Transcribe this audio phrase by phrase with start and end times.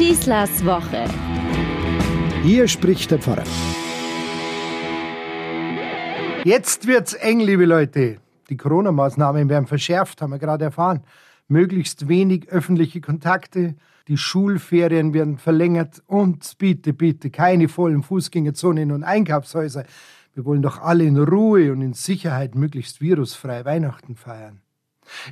[0.00, 1.04] Schießlers Woche.
[2.42, 3.44] Hier spricht der Pfarrer.
[6.42, 8.16] Jetzt wird's eng, liebe Leute.
[8.48, 11.02] Die Corona-Maßnahmen werden verschärft, haben wir gerade erfahren.
[11.48, 13.74] Möglichst wenig öffentliche Kontakte,
[14.08, 19.84] die Schulferien werden verlängert und bitte, bitte keine vollen Fußgängerzonen und Einkaufshäuser.
[20.32, 24.62] Wir wollen doch alle in Ruhe und in Sicherheit möglichst virusfrei Weihnachten feiern.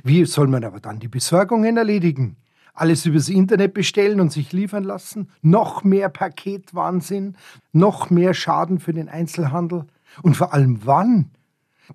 [0.03, 2.37] Wie soll man aber dann die Besorgungen erledigen?
[2.79, 5.29] Alles übers Internet bestellen und sich liefern lassen?
[5.41, 7.35] Noch mehr Paketwahnsinn?
[7.73, 9.85] Noch mehr Schaden für den Einzelhandel?
[10.21, 11.31] Und vor allem wann?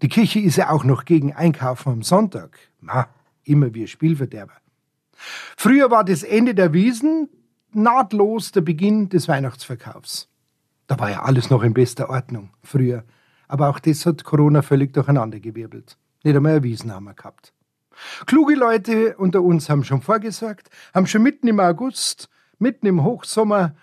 [0.03, 2.59] Die Kirche ist ja auch noch gegen Einkaufen am Sonntag.
[2.81, 3.09] Na,
[3.45, 4.55] immer wie Spielverderber.
[5.57, 7.29] Früher war das Ende der Wiesen
[7.73, 10.29] nahtlos der Beginn des Weihnachtsverkaufs.
[10.87, 13.05] Da war ja alles noch in bester Ordnung, früher.
[13.49, 15.97] Aber auch das hat Corona völlig durcheinandergewirbelt.
[16.25, 17.53] Nicht einmal eine Wiesen haben wir gehabt.
[18.27, 23.75] Kluge Leute unter uns haben schon vorgesorgt, haben schon mitten im August, mitten im Hochsommer,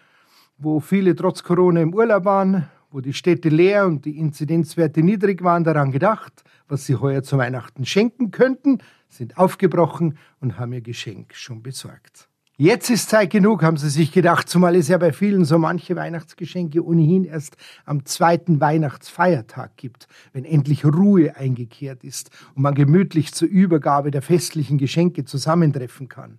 [0.58, 5.44] wo viele trotz Corona im Urlaub waren, wo die Städte leer und die Inzidenzwerte niedrig
[5.44, 10.82] waren, daran gedacht, was sie heuer zu Weihnachten schenken könnten, sind aufgebrochen und haben ihr
[10.82, 12.30] Geschenk schon besorgt.
[12.64, 15.96] Jetzt ist Zeit genug, haben sie sich gedacht, zumal es ja bei vielen so manche
[15.96, 23.34] Weihnachtsgeschenke ohnehin erst am zweiten Weihnachtsfeiertag gibt, wenn endlich Ruhe eingekehrt ist und man gemütlich
[23.34, 26.38] zur Übergabe der festlichen Geschenke zusammentreffen kann.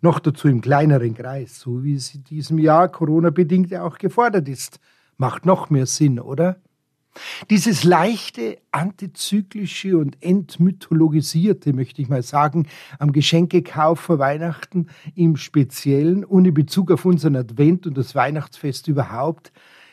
[0.00, 4.48] Noch dazu im kleineren Kreis, so wie es in diesem Jahr Corona-bedingt ja auch gefordert
[4.48, 4.80] ist.
[5.18, 6.56] Macht noch mehr Sinn, oder?
[7.50, 16.24] Dieses leichte, antizyklische und entmythologisierte, möchte ich mal sagen, am Geschenkekauf vor Weihnachten im Speziellen
[16.24, 19.52] und in Bezug auf unseren Advent und das Weihnachtsfest überhaupt,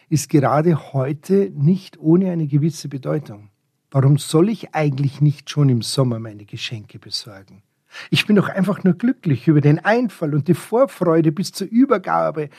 [0.10, 3.50] ist gerade heute nicht ohne eine gewisse Bedeutung.
[3.90, 7.64] Warum soll ich eigentlich nicht schon im Sommer meine Geschenke besorgen?
[8.12, 12.50] Ich bin doch einfach nur glücklich über den Einfall und die Vorfreude bis zur Übergabe.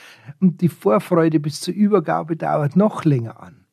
[0.41, 3.68] Und die Vorfreude bis zur Übergabe dauert noch länger an.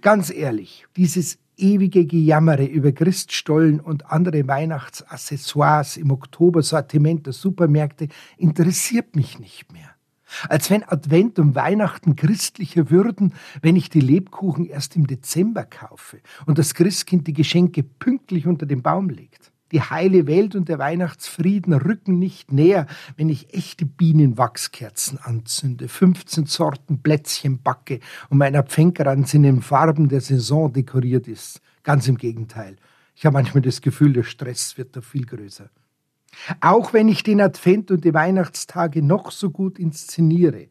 [0.00, 9.14] Ganz ehrlich, dieses ewige Gejammere über Christstollen und andere Weihnachtsaccessoires im Oktobersortiment der Supermärkte interessiert
[9.14, 9.90] mich nicht mehr.
[10.48, 16.20] Als wenn Advent und Weihnachten christlicher würden, wenn ich die Lebkuchen erst im Dezember kaufe
[16.46, 19.52] und das Christkind die Geschenke pünktlich unter den Baum legt.
[19.74, 22.86] Die heile Welt und der Weihnachtsfrieden rücken nicht näher,
[23.16, 27.98] wenn ich echte Bienenwachskerzen anzünde, 15 Sorten Plätzchen backe
[28.30, 31.60] und mein Adventkranz in den Farben der Saison dekoriert ist.
[31.82, 32.76] Ganz im Gegenteil.
[33.16, 35.68] Ich habe manchmal das Gefühl, der Stress wird da viel größer.
[36.60, 40.68] Auch wenn ich den Advent und die Weihnachtstage noch so gut inszeniere,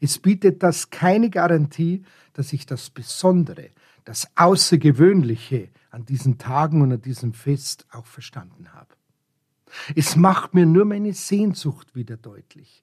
[0.00, 2.04] es bietet das keine Garantie,
[2.34, 3.70] dass ich das Besondere,
[4.04, 8.94] das Außergewöhnliche an diesen Tagen und an diesem Fest auch verstanden habe.
[9.94, 12.82] Es macht mir nur meine Sehnsucht wieder deutlich.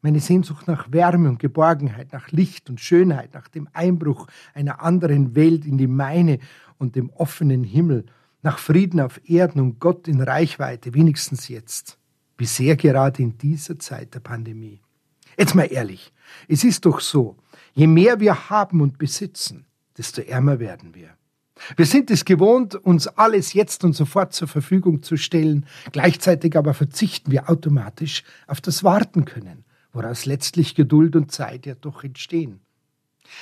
[0.00, 5.34] Meine Sehnsucht nach Wärme und Geborgenheit, nach Licht und Schönheit, nach dem Einbruch einer anderen
[5.34, 6.38] Welt in die meine
[6.78, 8.06] und dem offenen Himmel,
[8.42, 11.98] nach Frieden auf Erden und Gott in Reichweite, wenigstens jetzt.
[12.36, 14.80] Wie sehr gerade in dieser Zeit der Pandemie.
[15.36, 16.12] Jetzt mal ehrlich,
[16.46, 17.36] es ist doch so,
[17.74, 21.18] je mehr wir haben und besitzen, desto ärmer werden wir.
[21.76, 26.74] Wir sind es gewohnt, uns alles jetzt und sofort zur Verfügung zu stellen, gleichzeitig aber
[26.74, 32.60] verzichten wir automatisch auf das Warten können, woraus letztlich Geduld und Zeit ja doch entstehen.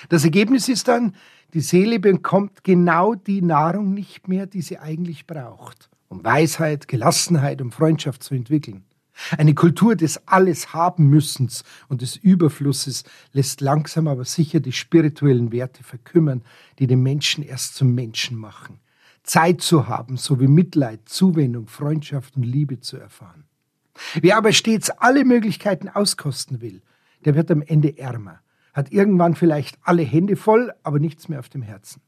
[0.09, 1.15] Das Ergebnis ist dann,
[1.55, 7.63] die Seele bekommt genau die Nahrung nicht mehr, die sie eigentlich braucht, um Weisheit, Gelassenheit
[7.63, 8.85] und Freundschaft zu entwickeln.
[9.39, 15.53] Eine Kultur des Alles haben müssens und des Überflusses lässt langsam aber sicher die spirituellen
[15.53, 16.43] Werte verkümmern,
[16.79, 18.79] die den Menschen erst zum Menschen machen.
[19.23, 23.45] Zeit zu haben, sowie Mitleid, Zuwendung, Freundschaft und Liebe zu erfahren.
[24.21, 26.83] Wer aber stets alle Möglichkeiten auskosten will,
[27.25, 28.41] der wird am Ende ärmer,
[28.73, 32.03] hat irgendwann vielleicht alle Hände voll, aber nichts mehr auf dem Herzen.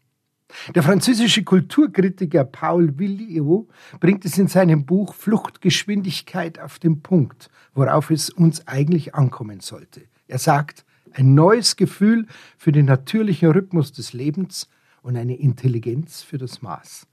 [0.74, 3.66] Der französische Kulturkritiker Paul Villieu
[4.00, 10.02] bringt es in seinem Buch Fluchtgeschwindigkeit auf den Punkt, worauf es uns eigentlich ankommen sollte.
[10.26, 12.26] Er sagt, ein neues Gefühl
[12.56, 14.68] für den natürlichen Rhythmus des Lebens
[15.02, 17.06] und eine Intelligenz für das Maß.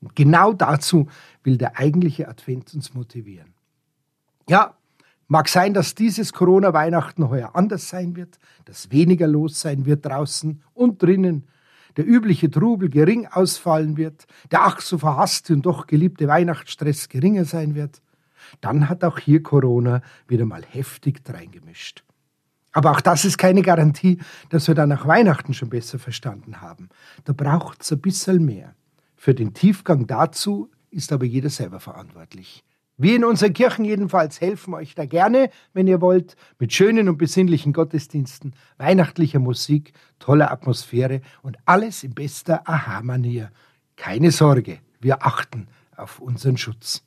[0.00, 1.08] Und genau dazu
[1.44, 3.54] will der eigentliche Advent uns motivieren.
[4.48, 4.76] Ja,
[5.28, 10.62] mag sein, dass dieses Corona-Weihnachten heuer anders sein wird, dass weniger los sein wird draußen
[10.74, 11.46] und drinnen,
[11.96, 17.44] der übliche Trubel gering ausfallen wird, der ach so verhasste und doch geliebte Weihnachtsstress geringer
[17.44, 18.02] sein wird,
[18.60, 22.04] dann hat auch hier Corona wieder mal heftig dreingemischt.
[22.72, 24.18] Aber auch das ist keine Garantie,
[24.48, 26.88] dass wir dann nach Weihnachten schon besser verstanden haben.
[27.24, 28.74] Da braucht es ein bisschen mehr.
[29.14, 32.64] Für den Tiefgang dazu ist aber jeder selber verantwortlich.
[33.02, 37.18] Wir in unseren Kirchen jedenfalls helfen euch da gerne, wenn ihr wollt, mit schönen und
[37.18, 43.50] besinnlichen Gottesdiensten, weihnachtlicher Musik, toller Atmosphäre und alles in bester Aha-Manier.
[43.96, 45.66] Keine Sorge, wir achten
[45.96, 47.02] auf unseren Schutz.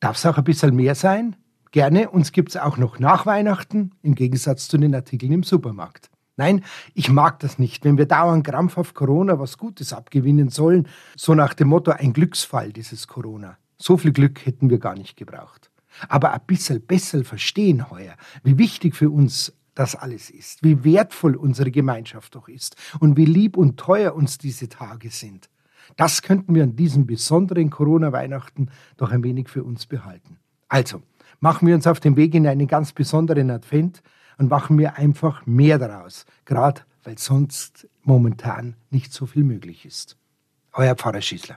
[0.00, 1.36] Darf es auch ein bisschen mehr sein?
[1.70, 6.08] Gerne, uns gibt es auch noch nach Weihnachten, im Gegensatz zu den Artikeln im Supermarkt.
[6.38, 6.64] Nein,
[6.94, 11.52] ich mag das nicht, wenn wir dauernd krampfhaft Corona was Gutes abgewinnen sollen, so nach
[11.52, 13.58] dem Motto ein Glücksfall dieses Corona.
[13.78, 15.70] So viel Glück hätten wir gar nicht gebraucht.
[16.08, 21.36] Aber ein bisschen besser verstehen heuer, wie wichtig für uns das alles ist, wie wertvoll
[21.36, 25.48] unsere Gemeinschaft doch ist und wie lieb und teuer uns diese Tage sind.
[25.96, 30.38] Das könnten wir an diesem besonderen Corona-Weihnachten doch ein wenig für uns behalten.
[30.68, 31.02] Also,
[31.40, 34.02] machen wir uns auf den Weg in einen ganz besonderen Advent
[34.36, 40.16] und machen wir einfach mehr daraus, gerade weil sonst momentan nicht so viel möglich ist.
[40.72, 41.56] Euer Pfarrer Schießler.